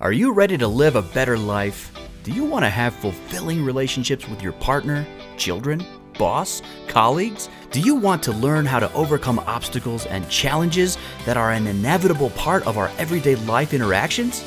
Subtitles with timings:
[0.00, 1.92] Are you ready to live a better life?
[2.22, 5.84] Do you want to have fulfilling relationships with your partner, children,
[6.18, 7.50] boss, colleagues?
[7.70, 12.30] Do you want to learn how to overcome obstacles and challenges that are an inevitable
[12.30, 14.42] part of our everyday life interactions?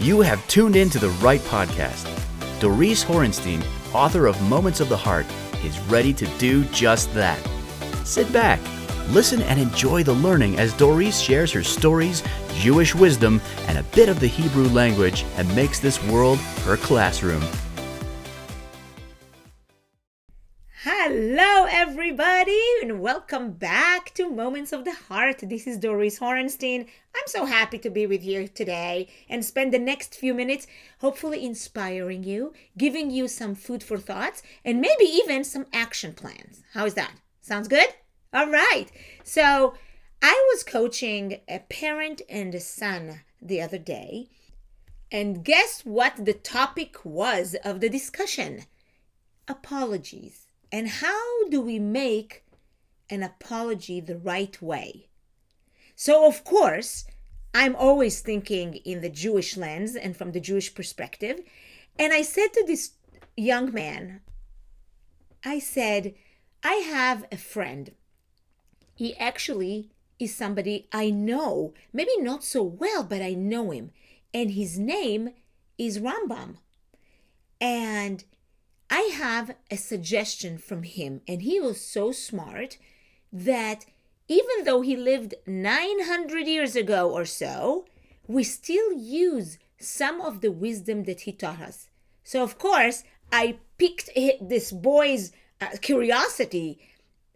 [0.00, 2.10] You have tuned in to the right podcast.
[2.58, 3.64] Doris Horenstein,
[3.94, 5.26] author of Moments of the Heart,
[5.62, 7.38] is ready to do just that.
[8.02, 8.58] Sit back,
[9.10, 12.22] listen, and enjoy the learning as Doris shares her stories,
[12.54, 17.42] Jewish wisdom, and a bit of the Hebrew language and makes this world her classroom.
[20.82, 25.40] Hello, everybody, and welcome back to Moments of the Heart.
[25.42, 26.86] This is Doris Horenstein.
[27.14, 30.66] I'm so happy to be with you today and spend the next few minutes
[31.00, 36.62] hopefully inspiring you, giving you some food for thoughts, and maybe even some action plans.
[36.72, 37.12] How is that?
[37.40, 37.88] Sounds good?
[38.34, 38.86] All right.
[39.22, 39.74] So,
[40.20, 44.28] I was coaching a parent and a son the other day,
[45.12, 48.64] and guess what the topic was of the discussion?
[49.46, 50.48] Apologies.
[50.72, 52.44] And how do we make
[53.08, 55.06] an apology the right way?
[55.94, 57.04] So, of course,
[57.54, 61.40] I'm always thinking in the Jewish lens and from the Jewish perspective.
[62.00, 62.94] And I said to this
[63.36, 64.22] young man,
[65.44, 66.14] I said,
[66.64, 67.92] I have a friend.
[68.94, 73.90] He actually is somebody I know, maybe not so well, but I know him.
[74.32, 75.30] And his name
[75.78, 76.56] is Rambam.
[77.60, 78.24] And
[78.90, 82.78] I have a suggestion from him, and he was so smart
[83.32, 83.86] that
[84.28, 87.86] even though he lived 900 years ago or so,
[88.26, 91.88] we still use some of the wisdom that he taught us.
[92.22, 96.78] So, of course, I piqued this boy's uh, curiosity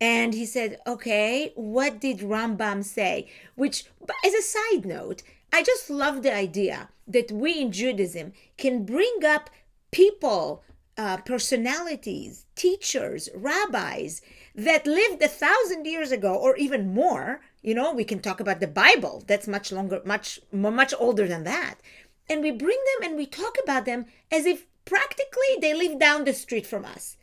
[0.00, 3.28] and he said, Okay, what did Rambam say?
[3.54, 3.84] Which,
[4.24, 5.22] as a side note,
[5.52, 9.48] I just love the idea that we in Judaism can bring up
[9.90, 10.62] people
[10.98, 14.22] uh, personalities, teachers, rabbis
[14.54, 17.40] that lived a thousand years ago or even more.
[17.62, 19.22] You know, we can talk about the Bible.
[19.26, 21.76] That's much longer, much much older than that.
[22.28, 26.24] And we bring them and we talk about them as if practically they live down
[26.24, 27.16] the street from us.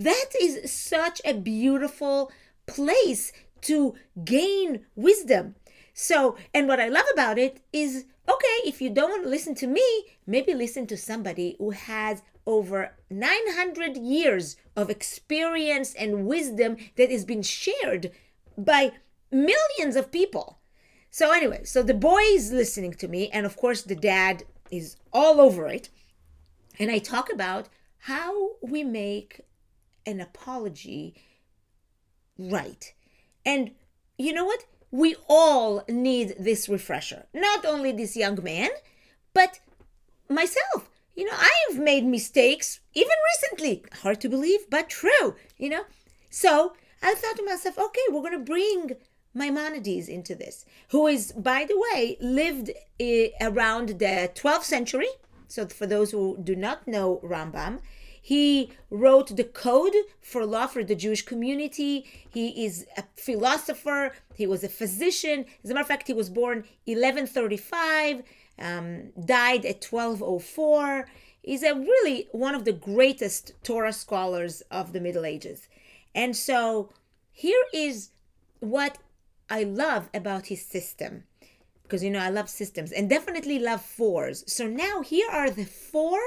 [0.00, 2.32] That is such a beautiful
[2.64, 3.94] place to
[4.24, 5.56] gain wisdom.
[5.92, 9.54] So, and what I love about it is okay, if you don't want to listen
[9.56, 16.78] to me, maybe listen to somebody who has over 900 years of experience and wisdom
[16.96, 18.10] that has been shared
[18.56, 18.92] by
[19.30, 20.60] millions of people.
[21.10, 24.96] So, anyway, so the boy is listening to me, and of course, the dad is
[25.12, 25.90] all over it.
[26.78, 27.68] And I talk about
[28.04, 29.42] how we make
[30.06, 31.14] an apology
[32.38, 32.92] right.
[33.44, 33.72] And
[34.18, 34.64] you know what?
[34.90, 37.26] We all need this refresher.
[37.32, 38.70] Not only this young man,
[39.32, 39.60] but
[40.28, 40.90] myself
[41.20, 43.84] you know, I've made mistakes even recently.
[44.02, 45.84] Hard to believe, but true, you know.
[46.30, 46.72] So
[47.02, 48.92] I thought to myself, okay, we're going to bring
[49.34, 55.08] Maimonides into this, who is, by the way, lived uh, around the 12th century.
[55.46, 57.80] So for those who do not know Rambam,
[58.20, 62.04] he wrote the code for law for the Jewish community.
[62.28, 64.12] He is a philosopher.
[64.34, 65.46] He was a physician.
[65.64, 68.22] As a matter of fact, he was born 1135
[68.60, 71.08] um, died at 1204.
[71.42, 75.68] He's a really one of the greatest Torah scholars of the Middle Ages.
[76.14, 76.90] And so
[77.32, 78.10] here is
[78.60, 78.98] what
[79.48, 81.24] I love about his system.
[81.82, 84.44] Because you know, I love systems and definitely love fours.
[84.46, 86.20] So now here are the four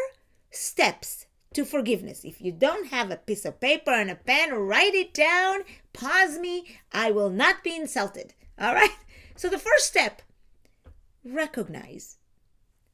[0.51, 2.23] steps to forgiveness.
[2.23, 5.61] If you don't have a piece of paper and a pen, write it down,
[5.93, 6.77] pause me.
[6.91, 8.33] I will not be insulted.
[8.59, 8.91] All right?
[9.35, 10.21] So the first step
[11.25, 12.17] recognize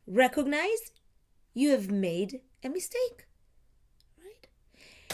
[0.10, 0.92] recognize
[1.54, 3.28] you have made a mistake.
[4.18, 4.48] Right?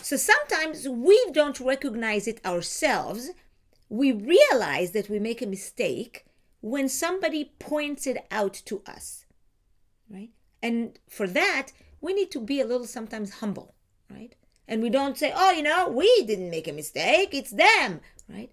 [0.01, 3.31] So sometimes we don't recognize it ourselves.
[3.89, 6.25] We realize that we make a mistake
[6.61, 9.25] when somebody points it out to us.
[10.09, 10.31] Right?
[10.63, 11.67] And for that,
[12.05, 13.73] we need to be a little sometimes humble,
[14.09, 14.35] right?
[14.67, 17.99] And we don't say, oh, you know, we didn't make a mistake, it's them,
[18.29, 18.51] right?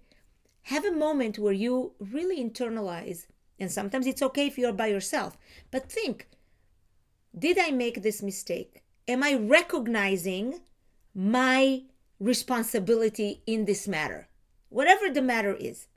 [0.63, 3.27] Have a moment where you really internalize,
[3.59, 5.37] and sometimes it's okay if you're by yourself,
[5.69, 6.27] but think,
[7.37, 8.81] did I make this mistake?
[9.07, 10.61] Am I recognizing
[11.13, 11.83] my
[12.19, 14.29] responsibility in this matter?
[14.69, 15.87] Whatever the matter is.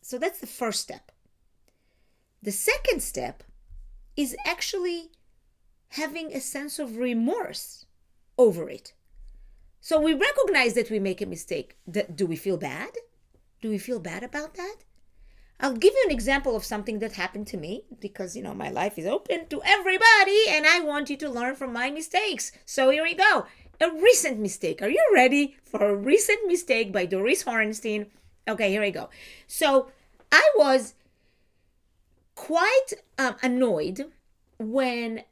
[0.00, 1.10] So that's the first step.
[2.40, 3.42] The second step
[4.16, 5.10] is actually
[5.92, 7.86] having a sense of remorse
[8.38, 8.92] over it.
[9.80, 11.76] So we recognize that we make a mistake.
[11.90, 12.90] Do we feel bad?
[13.60, 14.76] Do we feel bad about that?
[15.60, 18.68] I'll give you an example of something that happened to me because, you know, my
[18.68, 22.52] life is open to everybody and I want you to learn from my mistakes.
[22.64, 23.46] So here we go.
[23.80, 24.82] A recent mistake.
[24.82, 28.06] Are you ready for a recent mistake by Doris Horenstein?
[28.48, 29.08] Okay, here we go.
[29.46, 29.90] So
[30.32, 30.94] I was
[32.34, 32.88] quite
[33.18, 34.10] um, annoyed
[34.58, 35.22] when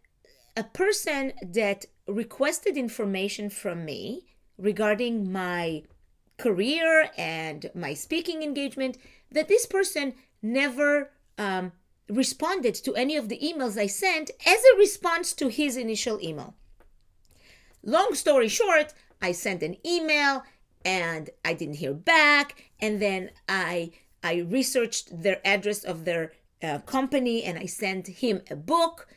[0.60, 4.26] a person that requested information from me
[4.58, 5.82] regarding my
[6.36, 8.98] career and my speaking engagement
[9.32, 10.12] that this person
[10.42, 11.72] never um,
[12.10, 16.52] responded to any of the emails I sent as a response to his initial email.
[17.82, 18.92] Long story short,
[19.22, 20.42] I sent an email
[20.84, 23.92] and I didn't hear back, and then I
[24.22, 26.32] I researched their address of their
[26.62, 29.08] uh, company and I sent him a book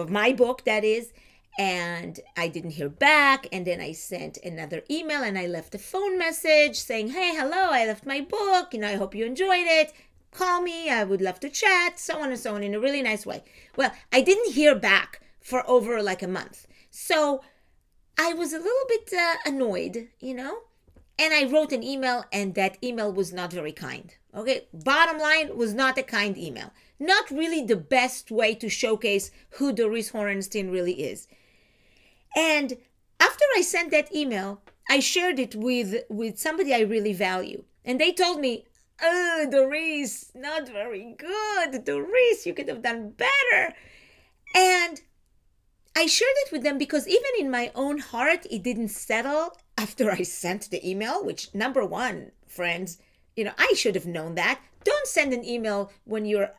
[0.00, 1.12] of my book that is
[1.58, 3.46] and I didn't hear back.
[3.52, 7.70] And then I sent another email and I left a phone message saying, Hey, hello,
[7.70, 8.72] I left my book.
[8.72, 9.92] You know, I hope you enjoyed it.
[10.32, 10.90] Call me.
[10.90, 13.44] I would love to chat, so on and so on in a really nice way.
[13.76, 16.66] Well, I didn't hear back for over like a month.
[16.90, 17.42] So
[18.18, 20.58] I was a little bit uh, annoyed, you know,
[21.18, 24.12] and I wrote an email, and that email was not very kind.
[24.34, 26.72] Okay, bottom line was not a kind email.
[26.98, 31.26] Not really the best way to showcase who Doris Horenstein really is.
[32.36, 32.78] And
[33.20, 38.00] after I sent that email, I shared it with with somebody I really value, and
[38.00, 38.66] they told me,
[39.02, 41.84] "Oh, Doris, not very good.
[41.84, 43.74] Doris, you could have done better."
[44.54, 45.00] And
[45.96, 50.10] I shared it with them because even in my own heart, it didn't settle after
[50.10, 51.24] I sent the email.
[51.24, 52.98] Which number one, friends,
[53.36, 54.60] you know, I should have known that.
[54.84, 56.54] Don't send an email when you're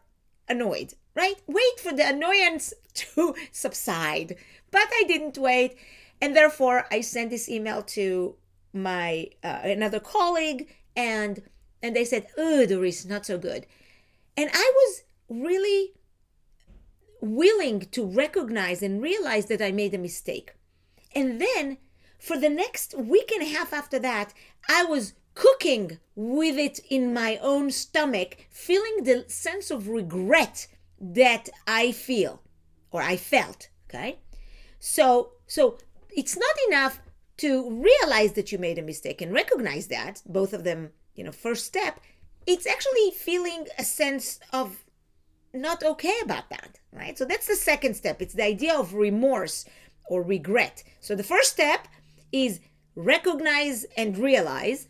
[0.47, 1.35] annoyed, right?
[1.47, 4.37] Wait for the annoyance to subside
[4.75, 5.77] but I didn't wait.
[6.21, 8.35] And therefore, I sent this email to
[8.73, 11.41] my uh, another colleague, and
[11.81, 13.65] and they said, "Oh, Doris, not so good."
[14.35, 15.93] And I was really
[17.21, 20.53] willing to recognize and realize that I made a mistake.
[21.15, 21.77] And then,
[22.19, 24.33] for the next week and a half after that,
[24.67, 30.67] I was cooking with it in my own stomach, feeling the sense of regret
[30.99, 32.41] that I feel
[32.91, 33.69] or I felt.
[33.89, 34.19] Okay.
[34.79, 35.77] So, so
[36.09, 37.01] it's not enough
[37.37, 41.31] to realize that you made a mistake and recognize that, both of them, you know,
[41.31, 41.99] first step.
[42.47, 44.85] It's actually feeling a sense of
[45.53, 47.17] not okay about that, right?
[47.17, 48.21] So that's the second step.
[48.21, 49.65] It's the idea of remorse
[50.07, 50.83] or regret.
[51.01, 51.87] So the first step
[52.31, 52.59] is
[52.95, 54.87] recognize and realize.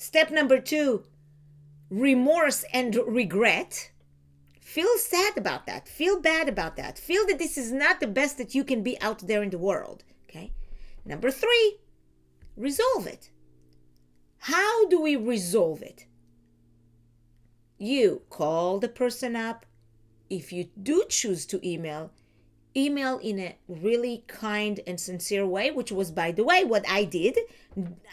[0.00, 1.04] Step number two,
[1.90, 3.90] remorse and regret.
[4.58, 5.86] Feel sad about that.
[5.86, 6.98] Feel bad about that.
[6.98, 9.58] Feel that this is not the best that you can be out there in the
[9.58, 10.04] world.
[10.24, 10.52] Okay.
[11.04, 11.80] Number three,
[12.56, 13.28] resolve it.
[14.38, 16.06] How do we resolve it?
[17.76, 19.66] You call the person up.
[20.30, 22.10] If you do choose to email,
[22.74, 27.04] email in a really kind and sincere way, which was, by the way, what I
[27.04, 27.38] did.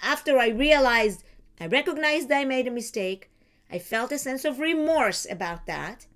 [0.04, 1.24] After I realized,
[1.60, 3.32] I recognized I made a mistake,
[3.72, 6.08] I felt a sense of remorse about that.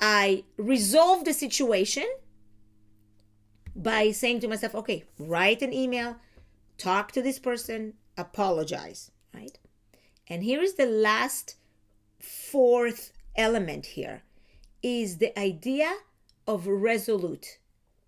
[0.00, 2.06] I resolved the situation
[3.74, 6.16] by saying to myself, okay, write an email,
[6.78, 9.58] talk to this person, apologize, right?
[10.28, 11.56] And here is the last
[12.18, 14.22] fourth element here
[14.82, 15.92] is the idea
[16.46, 17.58] of resolute.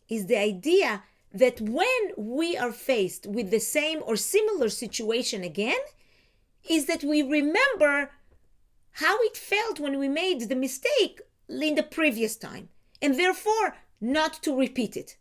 [0.09, 5.79] Is the idea that when we are faced with the same or similar situation again,
[6.69, 8.11] is that we remember
[8.93, 12.69] how it felt when we made the mistake in the previous time
[13.01, 15.17] and therefore not to repeat it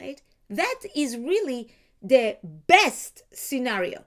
[0.00, 0.20] right?
[0.50, 4.04] That is really the best scenario.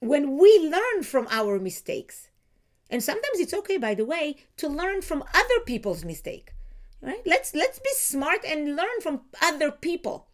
[0.00, 2.28] When we learn from our mistakes
[2.90, 6.52] and sometimes it's okay by the way to learn from other people's mistake
[7.00, 7.22] right?
[7.26, 10.26] Let's let's be smart and learn from other people.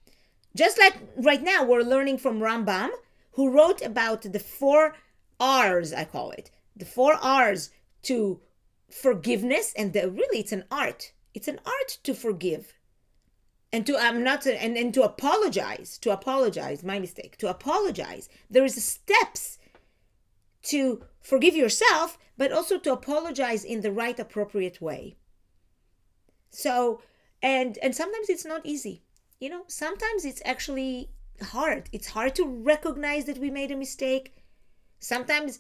[0.57, 2.91] Just like right now we're learning from rambam
[3.35, 4.95] who wrote about the four
[5.41, 6.51] r's i call it.
[6.77, 7.71] The four r's
[8.03, 8.41] to
[8.91, 11.13] forgiveness and the, really it's an art.
[11.35, 12.75] It's an art to forgive
[13.75, 18.29] and to i'm not and, and to apologize to apologize my mistake to apologize.
[18.49, 19.59] There is steps
[20.71, 25.17] to forgive yourself but also to apologize in the right appropriate way.
[26.51, 27.03] So
[27.43, 29.03] and and sometimes it's not easy.
[29.41, 31.11] You know sometimes it's actually
[31.43, 34.35] hard it's hard to recognize that we made a mistake
[35.01, 35.59] sometimes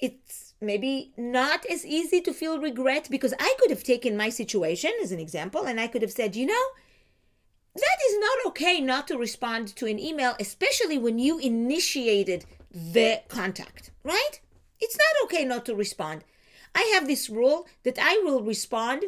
[0.00, 4.92] it's maybe not as easy to feel regret because I could have taken my situation
[5.02, 6.66] as an example and I could have said, you know,
[7.74, 13.22] that is not okay not to respond to an email, especially when you initiated the
[13.28, 14.40] contact, right?
[14.80, 16.24] It's not okay not to respond.
[16.74, 19.04] I have this rule that I will respond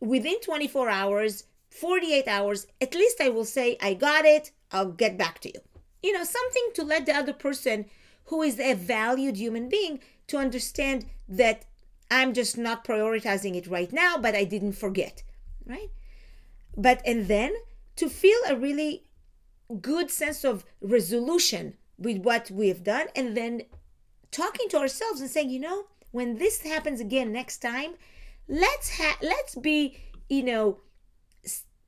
[0.00, 2.66] within 24 hours, 48 hours.
[2.80, 5.60] At least I will say, I got it, I'll get back to you.
[6.02, 7.86] You know, something to let the other person
[8.26, 11.64] who is a valued human being to understand that
[12.10, 15.22] I'm just not prioritizing it right now, but I didn't forget,
[15.64, 15.90] right?
[16.76, 17.54] But and then
[17.96, 19.04] to feel a really
[19.80, 23.62] good sense of resolution with what we have done, and then
[24.30, 27.94] talking to ourselves and saying, you know, when this happens again next time,
[28.48, 29.96] let's ha- let's be,
[30.28, 30.78] you know,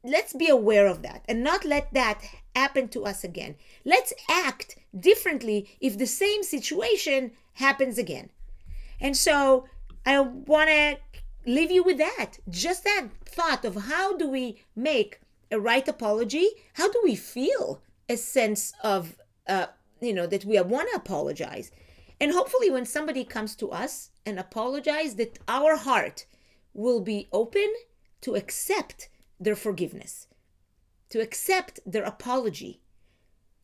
[0.02, 2.22] let's be aware of that and not let that
[2.58, 3.54] happen to us again.
[3.84, 8.30] Let's act differently if the same situation happens again.
[9.00, 9.66] And so
[10.04, 10.98] I want to
[11.46, 12.38] leave you with that.
[12.48, 16.48] Just that thought of how do we make a right apology?
[16.74, 19.66] How do we feel a sense of, uh,
[20.00, 21.70] you know, that we want to apologize?
[22.20, 26.26] And hopefully, when somebody comes to us and apologize, that our heart
[26.74, 27.68] will be open
[28.22, 29.08] to accept
[29.40, 30.26] their forgiveness,
[31.10, 32.80] to accept their apology,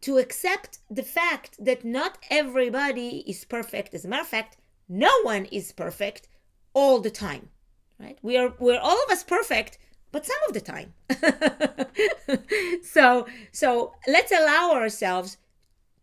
[0.01, 3.95] to accept the fact that not everybody is perfect.
[3.95, 4.57] As a matter of fact,
[4.89, 6.29] no one is perfect
[6.73, 7.51] all the time.
[7.99, 8.19] Right?
[8.23, 9.79] We are we're all of us perfect,
[10.13, 10.95] but some of the time.
[12.83, 15.39] so so let's allow ourselves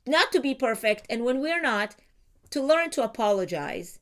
[0.07, 1.95] not to be perfect and when we're not
[2.49, 3.99] to learn to apologize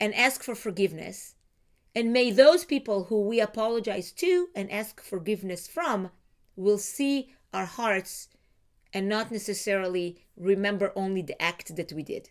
[0.00, 1.34] and ask for forgiveness.
[1.94, 6.10] And may those people who we apologize to and ask forgiveness from
[6.56, 8.28] will see our hearts
[8.92, 12.30] and not necessarily remember only the act that we did.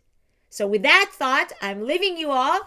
[0.49, 2.61] So, with that thought, I'm leaving you all.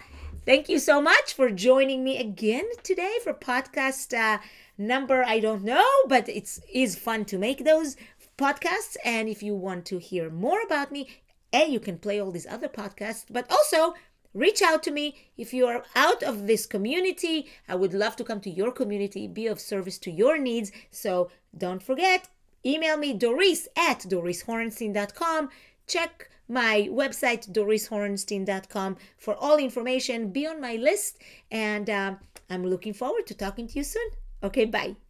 [0.45, 4.38] Thank you so much for joining me again today for podcast uh,
[4.79, 7.97] number I don't know, but it's is fun to make those
[8.38, 8.97] podcasts.
[9.05, 11.09] And if you want to hear more about me,
[11.53, 13.95] a, you can play all these other podcasts, but also
[14.38, 17.49] reach out to me if you are out of this community.
[17.68, 20.73] I would love to come to your community, be of service to your needs.
[20.90, 22.28] So don't forget,
[22.64, 25.50] email me doris at dorishorenstein.com.
[25.87, 30.30] Check my website, dorishorenstein.com, for all information.
[30.30, 31.18] Be on my list,
[31.50, 32.14] and uh,
[32.49, 34.09] I'm looking forward to talking to you soon.
[34.42, 35.08] Okay, bye.